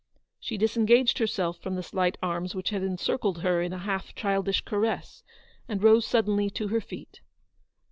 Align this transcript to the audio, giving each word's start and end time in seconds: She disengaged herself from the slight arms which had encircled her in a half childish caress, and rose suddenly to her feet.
She 0.39 0.57
disengaged 0.57 1.19
herself 1.19 1.59
from 1.59 1.75
the 1.75 1.83
slight 1.83 2.17
arms 2.23 2.55
which 2.55 2.71
had 2.71 2.81
encircled 2.81 3.43
her 3.43 3.61
in 3.61 3.71
a 3.71 3.77
half 3.77 4.15
childish 4.15 4.61
caress, 4.61 5.21
and 5.67 5.83
rose 5.83 6.07
suddenly 6.07 6.49
to 6.49 6.69
her 6.69 6.81
feet. 6.81 7.21